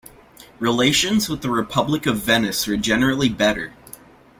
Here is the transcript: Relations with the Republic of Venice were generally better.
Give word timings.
Relations 0.57 1.29
with 1.29 1.43
the 1.43 1.51
Republic 1.51 2.07
of 2.07 2.17
Venice 2.23 2.65
were 2.65 2.75
generally 2.75 3.29
better. 3.29 3.71